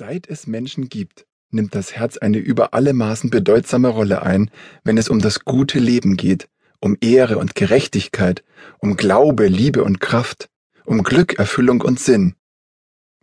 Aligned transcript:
Seit 0.00 0.30
es 0.30 0.46
Menschen 0.46 0.88
gibt, 0.88 1.26
nimmt 1.50 1.74
das 1.74 1.92
Herz 1.92 2.16
eine 2.16 2.38
über 2.38 2.72
alle 2.72 2.94
Maßen 2.94 3.28
bedeutsame 3.28 3.88
Rolle 3.88 4.22
ein, 4.22 4.50
wenn 4.82 4.96
es 4.96 5.10
um 5.10 5.18
das 5.18 5.44
gute 5.44 5.78
Leben 5.78 6.16
geht, 6.16 6.48
um 6.80 6.96
Ehre 7.02 7.36
und 7.36 7.54
Gerechtigkeit, 7.54 8.42
um 8.78 8.96
Glaube, 8.96 9.46
Liebe 9.46 9.84
und 9.84 10.00
Kraft, 10.00 10.48
um 10.86 11.02
Glück, 11.02 11.38
Erfüllung 11.38 11.82
und 11.82 12.00
Sinn. 12.00 12.34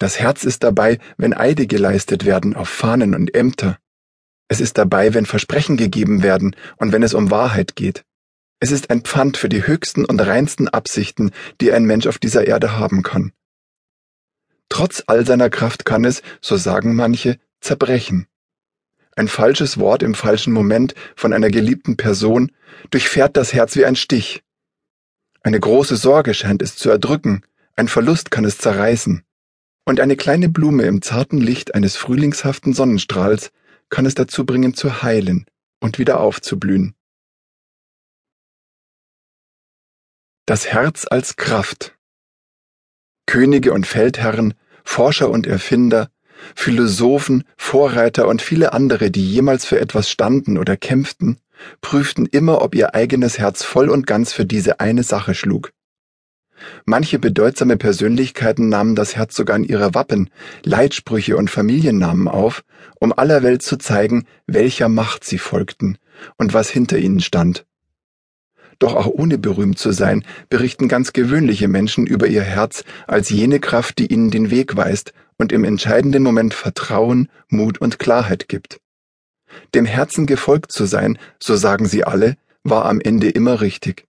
Das 0.00 0.18
Herz 0.18 0.42
ist 0.42 0.64
dabei, 0.64 0.98
wenn 1.16 1.32
Eide 1.32 1.68
geleistet 1.68 2.24
werden 2.24 2.56
auf 2.56 2.70
Fahnen 2.70 3.14
und 3.14 3.36
Ämter. 3.36 3.78
Es 4.48 4.60
ist 4.60 4.76
dabei, 4.76 5.14
wenn 5.14 5.26
Versprechen 5.26 5.76
gegeben 5.76 6.24
werden 6.24 6.56
und 6.76 6.90
wenn 6.90 7.04
es 7.04 7.14
um 7.14 7.30
Wahrheit 7.30 7.76
geht. 7.76 8.04
Es 8.58 8.72
ist 8.72 8.90
ein 8.90 9.02
Pfand 9.02 9.36
für 9.36 9.48
die 9.48 9.64
höchsten 9.64 10.04
und 10.04 10.20
reinsten 10.20 10.66
Absichten, 10.66 11.30
die 11.60 11.70
ein 11.70 11.84
Mensch 11.84 12.08
auf 12.08 12.18
dieser 12.18 12.48
Erde 12.48 12.76
haben 12.76 13.04
kann. 13.04 13.30
Trotz 14.74 15.04
all 15.06 15.24
seiner 15.24 15.50
Kraft 15.50 15.84
kann 15.84 16.04
es, 16.04 16.20
so 16.40 16.56
sagen 16.56 16.96
manche, 16.96 17.38
zerbrechen. 17.60 18.26
Ein 19.14 19.28
falsches 19.28 19.78
Wort 19.78 20.02
im 20.02 20.16
falschen 20.16 20.52
Moment 20.52 20.96
von 21.14 21.32
einer 21.32 21.48
geliebten 21.48 21.96
Person 21.96 22.50
durchfährt 22.90 23.36
das 23.36 23.52
Herz 23.52 23.76
wie 23.76 23.84
ein 23.84 23.94
Stich. 23.94 24.42
Eine 25.44 25.60
große 25.60 25.94
Sorge 25.94 26.34
scheint 26.34 26.60
es 26.60 26.74
zu 26.74 26.90
erdrücken, 26.90 27.42
ein 27.76 27.86
Verlust 27.86 28.32
kann 28.32 28.44
es 28.44 28.58
zerreißen. 28.58 29.22
Und 29.84 30.00
eine 30.00 30.16
kleine 30.16 30.48
Blume 30.48 30.82
im 30.86 31.02
zarten 31.02 31.40
Licht 31.40 31.76
eines 31.76 31.94
frühlingshaften 31.94 32.72
Sonnenstrahls 32.72 33.52
kann 33.90 34.06
es 34.06 34.16
dazu 34.16 34.44
bringen 34.44 34.74
zu 34.74 35.04
heilen 35.04 35.46
und 35.78 36.00
wieder 36.00 36.18
aufzublühen. 36.18 36.96
Das 40.46 40.66
Herz 40.66 41.06
als 41.08 41.36
Kraft. 41.36 41.96
Könige 43.26 43.72
und 43.72 43.86
Feldherren 43.86 44.54
Forscher 44.84 45.30
und 45.30 45.46
Erfinder, 45.46 46.08
Philosophen, 46.54 47.44
Vorreiter 47.56 48.28
und 48.28 48.42
viele 48.42 48.72
andere, 48.72 49.10
die 49.10 49.28
jemals 49.28 49.64
für 49.64 49.80
etwas 49.80 50.10
standen 50.10 50.58
oder 50.58 50.76
kämpften, 50.76 51.38
prüften 51.80 52.26
immer, 52.26 52.62
ob 52.62 52.74
ihr 52.74 52.94
eigenes 52.94 53.38
Herz 53.38 53.64
voll 53.64 53.88
und 53.88 54.06
ganz 54.06 54.32
für 54.32 54.44
diese 54.44 54.80
eine 54.80 55.02
Sache 55.02 55.34
schlug. 55.34 55.72
Manche 56.84 57.18
bedeutsame 57.18 57.76
Persönlichkeiten 57.76 58.68
nahmen 58.68 58.94
das 58.94 59.16
Herz 59.16 59.34
sogar 59.34 59.56
in 59.56 59.64
ihre 59.64 59.94
Wappen, 59.94 60.30
Leitsprüche 60.62 61.36
und 61.36 61.50
Familiennamen 61.50 62.28
auf, 62.28 62.64
um 63.00 63.12
aller 63.12 63.42
Welt 63.42 63.62
zu 63.62 63.76
zeigen, 63.76 64.26
welcher 64.46 64.88
Macht 64.88 65.24
sie 65.24 65.38
folgten 65.38 65.98
und 66.36 66.54
was 66.54 66.70
hinter 66.70 66.98
ihnen 66.98 67.20
stand. 67.20 67.66
Doch 68.78 68.94
auch 68.94 69.06
ohne 69.06 69.38
berühmt 69.38 69.78
zu 69.78 69.92
sein, 69.92 70.24
berichten 70.48 70.88
ganz 70.88 71.12
gewöhnliche 71.12 71.68
Menschen 71.68 72.06
über 72.06 72.26
ihr 72.26 72.42
Herz 72.42 72.84
als 73.06 73.30
jene 73.30 73.60
Kraft, 73.60 73.98
die 73.98 74.12
ihnen 74.12 74.30
den 74.30 74.50
Weg 74.50 74.76
weist 74.76 75.12
und 75.36 75.52
im 75.52 75.64
entscheidenden 75.64 76.22
Moment 76.22 76.54
Vertrauen, 76.54 77.28
Mut 77.48 77.78
und 77.78 77.98
Klarheit 77.98 78.48
gibt. 78.48 78.80
Dem 79.74 79.84
Herzen 79.84 80.26
gefolgt 80.26 80.72
zu 80.72 80.86
sein, 80.86 81.18
so 81.38 81.56
sagen 81.56 81.86
sie 81.86 82.04
alle, 82.04 82.36
war 82.62 82.86
am 82.86 83.00
Ende 83.00 83.28
immer 83.30 83.60
richtig. 83.60 84.06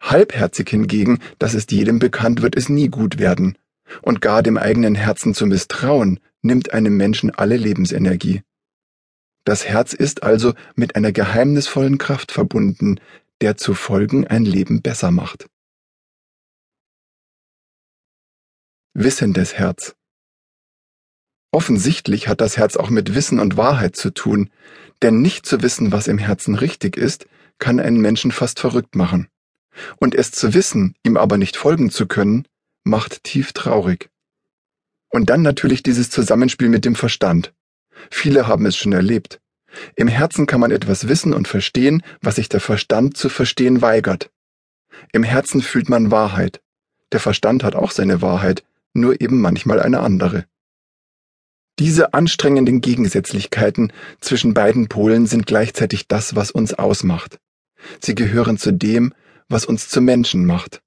Halbherzig 0.00 0.68
hingegen, 0.70 1.18
das 1.38 1.54
ist 1.54 1.72
jedem 1.72 1.98
bekannt, 1.98 2.42
wird 2.42 2.56
es 2.56 2.68
nie 2.68 2.88
gut 2.88 3.18
werden. 3.18 3.58
Und 4.02 4.20
gar 4.20 4.42
dem 4.42 4.56
eigenen 4.56 4.94
Herzen 4.94 5.34
zu 5.34 5.46
misstrauen, 5.46 6.20
nimmt 6.42 6.72
einem 6.72 6.96
Menschen 6.96 7.30
alle 7.30 7.56
Lebensenergie. 7.56 8.42
Das 9.44 9.66
Herz 9.66 9.92
ist 9.92 10.22
also 10.22 10.54
mit 10.74 10.96
einer 10.96 11.12
geheimnisvollen 11.12 11.98
Kraft 11.98 12.32
verbunden, 12.32 13.00
der 13.40 13.56
zu 13.56 13.74
folgen 13.74 14.26
ein 14.26 14.44
Leben 14.44 14.82
besser 14.82 15.10
macht. 15.10 15.46
Wissendes 18.92 19.54
Herz 19.54 19.94
Offensichtlich 21.52 22.28
hat 22.28 22.40
das 22.40 22.56
Herz 22.56 22.76
auch 22.76 22.90
mit 22.90 23.14
Wissen 23.14 23.40
und 23.40 23.56
Wahrheit 23.56 23.96
zu 23.96 24.10
tun, 24.10 24.50
denn 25.02 25.20
nicht 25.20 25.46
zu 25.46 25.62
wissen, 25.62 25.90
was 25.90 26.06
im 26.06 26.18
Herzen 26.18 26.54
richtig 26.54 26.96
ist, 26.96 27.26
kann 27.58 27.80
einen 27.80 28.00
Menschen 28.00 28.30
fast 28.30 28.60
verrückt 28.60 28.94
machen. 28.94 29.28
Und 29.96 30.14
es 30.14 30.30
zu 30.30 30.54
wissen, 30.54 30.94
ihm 31.04 31.16
aber 31.16 31.38
nicht 31.38 31.56
folgen 31.56 31.90
zu 31.90 32.06
können, 32.06 32.46
macht 32.84 33.24
tief 33.24 33.52
traurig. 33.52 34.10
Und 35.08 35.30
dann 35.30 35.42
natürlich 35.42 35.82
dieses 35.82 36.10
Zusammenspiel 36.10 36.68
mit 36.68 36.84
dem 36.84 36.94
Verstand. 36.94 37.52
Viele 38.10 38.46
haben 38.46 38.66
es 38.66 38.76
schon 38.76 38.92
erlebt. 38.92 39.40
Im 39.96 40.08
Herzen 40.08 40.46
kann 40.46 40.60
man 40.60 40.70
etwas 40.70 41.08
wissen 41.08 41.32
und 41.32 41.48
verstehen, 41.48 42.02
was 42.20 42.36
sich 42.36 42.48
der 42.48 42.60
Verstand 42.60 43.16
zu 43.16 43.28
verstehen 43.28 43.82
weigert. 43.82 44.30
Im 45.12 45.22
Herzen 45.22 45.62
fühlt 45.62 45.88
man 45.88 46.10
Wahrheit. 46.10 46.60
Der 47.12 47.20
Verstand 47.20 47.64
hat 47.64 47.74
auch 47.74 47.90
seine 47.90 48.22
Wahrheit, 48.22 48.64
nur 48.92 49.20
eben 49.20 49.40
manchmal 49.40 49.80
eine 49.80 50.00
andere. 50.00 50.44
Diese 51.78 52.12
anstrengenden 52.12 52.80
Gegensätzlichkeiten 52.80 53.92
zwischen 54.20 54.54
beiden 54.54 54.88
Polen 54.88 55.26
sind 55.26 55.46
gleichzeitig 55.46 56.08
das, 56.08 56.36
was 56.36 56.50
uns 56.50 56.74
ausmacht. 56.74 57.38
Sie 58.00 58.14
gehören 58.14 58.58
zu 58.58 58.72
dem, 58.72 59.14
was 59.48 59.64
uns 59.64 59.88
zu 59.88 60.00
Menschen 60.00 60.44
macht. 60.44 60.82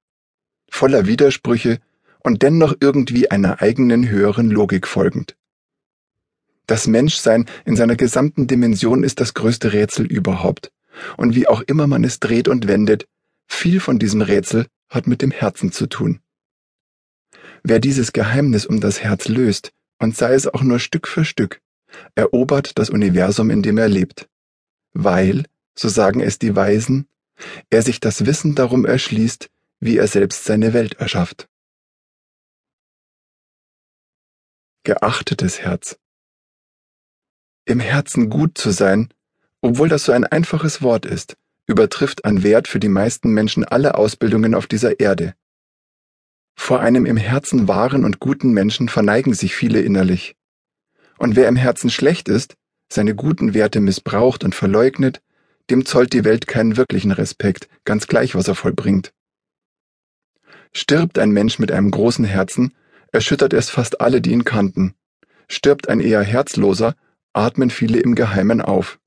Voller 0.70 1.08
Widersprüche 1.08 1.80
und 2.20 2.44
dennoch 2.44 2.76
irgendwie 2.80 3.32
einer 3.32 3.62
eigenen 3.62 4.08
höheren 4.08 4.50
Logik 4.50 4.88
folgend. 4.88 5.36
Das 6.66 6.88
Menschsein 6.88 7.46
in 7.66 7.76
seiner 7.76 7.96
gesamten 7.96 8.48
Dimension 8.48 9.04
ist 9.04 9.20
das 9.20 9.34
größte 9.34 9.74
Rätsel 9.74 10.06
überhaupt. 10.06 10.72
Und 11.18 11.36
wie 11.36 11.48
auch 11.48 11.62
immer 11.62 11.88
man 11.88 12.04
es 12.04 12.20
dreht 12.20 12.48
und 12.48 12.68
wendet, 12.68 13.08
viel 13.48 13.80
von 13.80 14.00
diesem 14.00 14.22
Rätsel 14.22 14.68
hat 14.90 15.08
mit 15.08 15.22
dem 15.22 15.32
Herzen 15.32 15.72
zu 15.72 15.88
tun. 15.88 16.20
Wer 17.64 17.80
dieses 17.80 18.14
Geheimnis 18.14 18.66
um 18.66 18.80
das 18.80 19.02
Herz 19.02 19.28
löst, 19.28 19.72
und 20.00 20.18
sei 20.18 20.34
es 20.34 20.48
auch 20.48 20.62
nur 20.62 20.80
Stück 20.80 21.08
für 21.08 21.24
Stück, 21.24 21.62
erobert 22.16 22.78
das 22.78 22.90
Universum, 22.90 23.50
in 23.50 23.62
dem 23.62 23.78
er 23.78 23.88
lebt. 23.88 24.28
Weil, 24.94 25.46
so 25.76 25.88
sagen 25.88 26.20
es 26.20 26.40
die 26.40 26.56
Weisen, 26.56 27.08
er 27.70 27.82
sich 27.82 28.00
das 28.00 28.26
Wissen 28.26 28.56
darum 28.56 28.86
erschließt, 28.86 29.50
wie 29.80 29.98
er 29.98 30.08
selbst 30.08 30.46
seine 30.46 30.74
Welt 30.74 30.96
erschafft. 30.96 31.48
Geachtetes 34.84 35.60
Herz. 35.60 35.98
Im 37.74 37.80
Herzen 37.80 38.30
gut 38.30 38.56
zu 38.56 38.70
sein, 38.70 39.12
obwohl 39.62 39.90
das 39.90 40.04
so 40.06 40.12
ein 40.12 40.26
einfaches 40.26 40.84
Wort 40.84 41.08
ist, 41.08 41.38
übertrifft 41.66 42.24
an 42.24 42.44
Wert 42.44 42.68
für 42.68 42.80
die 42.80 42.88
meisten 42.88 43.32
Menschen 43.32 43.66
alle 43.66 43.96
Ausbildungen 43.96 44.54
auf 44.54 44.68
dieser 44.68 45.00
Erde. 45.00 45.34
Vor 46.56 46.82
einem 46.82 47.08
im 47.08 47.18
Herzen 47.18 47.68
wahren 47.68 48.06
und 48.06 48.20
guten 48.20 48.52
Menschen 48.52 48.90
verneigen 48.90 49.34
sich 49.34 49.56
viele 49.56 49.82
innerlich. 49.82 50.36
Und 51.18 51.36
wer 51.36 51.48
im 51.48 51.56
Herzen 51.56 51.90
schlecht 51.90 52.30
ist, 52.30 52.58
seine 52.92 53.16
guten 53.16 53.56
Werte 53.56 53.80
missbraucht 53.80 54.44
und 54.44 54.54
verleugnet, 54.54 55.24
dem 55.72 55.84
zollt 55.84 56.14
die 56.14 56.26
Welt 56.26 56.46
keinen 56.46 56.78
wirklichen 56.78 57.12
Respekt, 57.12 57.70
ganz 57.86 58.06
gleich, 58.06 58.36
was 58.36 58.48
er 58.48 58.54
vollbringt. 58.54 59.14
Stirbt 60.74 61.18
ein 61.18 61.32
Mensch 61.32 61.58
mit 61.58 61.72
einem 61.72 61.90
großen 61.90 62.26
Herzen, 62.26 62.76
erschüttert 63.12 63.52
es 63.52 63.72
fast 63.72 64.00
alle, 64.00 64.22
die 64.22 64.30
ihn 64.30 64.44
kannten. 64.44 64.94
Stirbt 65.48 65.90
ein 65.90 66.02
eher 66.02 66.22
Herzloser, 66.22 66.96
atmen 67.34 67.70
viele 67.70 68.00
im 68.00 68.16
Geheimen 68.16 68.62
auf. 68.62 69.00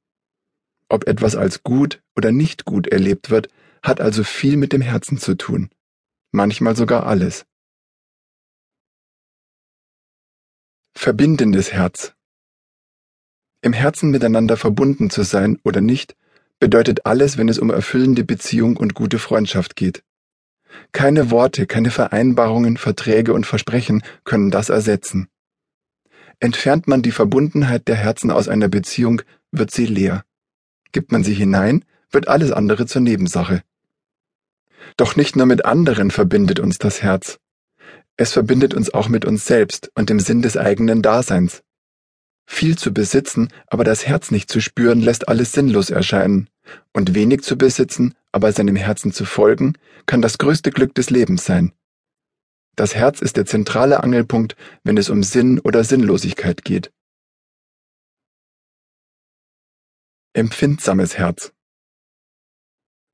Ob 0.88 1.06
etwas 1.06 1.34
als 1.34 1.62
gut 1.62 2.02
oder 2.16 2.32
nicht 2.32 2.64
gut 2.64 2.86
erlebt 2.88 3.30
wird, 3.30 3.48
hat 3.82 4.00
also 4.00 4.24
viel 4.24 4.56
mit 4.56 4.72
dem 4.72 4.82
Herzen 4.82 5.18
zu 5.18 5.36
tun. 5.36 5.70
Manchmal 6.32 6.76
sogar 6.76 7.06
alles. 7.06 7.46
Verbindendes 10.94 11.72
Herz. 11.72 12.14
Im 13.62 13.72
Herzen 13.72 14.10
miteinander 14.10 14.56
verbunden 14.56 15.10
zu 15.10 15.22
sein 15.22 15.58
oder 15.64 15.80
nicht, 15.80 16.16
bedeutet 16.58 17.04
alles, 17.04 17.36
wenn 17.36 17.48
es 17.48 17.58
um 17.58 17.70
erfüllende 17.70 18.24
Beziehung 18.24 18.76
und 18.76 18.94
gute 18.94 19.18
Freundschaft 19.18 19.76
geht. 19.76 20.02
Keine 20.92 21.30
Worte, 21.30 21.66
keine 21.66 21.90
Vereinbarungen, 21.90 22.76
Verträge 22.76 23.32
und 23.32 23.46
Versprechen 23.46 24.02
können 24.24 24.50
das 24.50 24.68
ersetzen. 24.68 25.28
Entfernt 26.38 26.86
man 26.86 27.02
die 27.02 27.12
Verbundenheit 27.12 27.88
der 27.88 27.96
Herzen 27.96 28.30
aus 28.30 28.48
einer 28.48 28.68
Beziehung, 28.68 29.22
wird 29.52 29.70
sie 29.70 29.86
leer. 29.86 30.24
Gibt 30.92 31.10
man 31.10 31.24
sie 31.24 31.34
hinein, 31.34 31.84
wird 32.10 32.28
alles 32.28 32.52
andere 32.52 32.86
zur 32.86 33.02
Nebensache. 33.02 33.62
Doch 34.96 35.16
nicht 35.16 35.36
nur 35.36 35.46
mit 35.46 35.64
anderen 35.64 36.10
verbindet 36.10 36.60
uns 36.60 36.78
das 36.78 37.02
Herz. 37.02 37.38
Es 38.16 38.32
verbindet 38.32 38.74
uns 38.74 38.92
auch 38.92 39.08
mit 39.08 39.24
uns 39.24 39.46
selbst 39.46 39.90
und 39.94 40.10
dem 40.10 40.20
Sinn 40.20 40.42
des 40.42 40.56
eigenen 40.56 41.02
Daseins. 41.02 41.62
Viel 42.46 42.78
zu 42.78 42.92
besitzen, 42.92 43.48
aber 43.66 43.84
das 43.84 44.06
Herz 44.06 44.30
nicht 44.30 44.50
zu 44.50 44.60
spüren, 44.60 45.00
lässt 45.00 45.28
alles 45.28 45.52
sinnlos 45.52 45.90
erscheinen. 45.90 46.48
Und 46.92 47.14
wenig 47.14 47.42
zu 47.42 47.56
besitzen, 47.58 48.14
aber 48.30 48.52
seinem 48.52 48.76
Herzen 48.76 49.12
zu 49.12 49.24
folgen, 49.24 49.74
kann 50.06 50.22
das 50.22 50.38
größte 50.38 50.70
Glück 50.70 50.94
des 50.94 51.10
Lebens 51.10 51.44
sein. 51.44 51.72
Das 52.76 52.94
Herz 52.94 53.22
ist 53.22 53.38
der 53.38 53.46
zentrale 53.46 54.02
Angelpunkt, 54.02 54.54
wenn 54.84 54.98
es 54.98 55.08
um 55.08 55.22
Sinn 55.22 55.58
oder 55.60 55.82
Sinnlosigkeit 55.82 56.62
geht. 56.62 56.92
Empfindsames 60.34 61.16
Herz. 61.16 61.54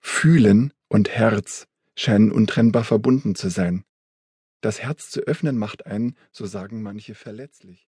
Fühlen 0.01 0.73
und 0.89 1.11
Herz 1.11 1.69
scheinen 1.97 2.33
untrennbar 2.33 2.83
verbunden 2.83 3.37
zu 3.37 3.49
sein. 3.51 3.85
Das 4.63 4.81
Herz 4.83 5.11
zu 5.11 5.21
öffnen 5.21 5.57
macht 5.57 5.87
einen, 5.87 6.17
so 6.33 6.45
sagen 6.47 6.83
manche, 6.83 7.15
verletzlich. 7.15 7.89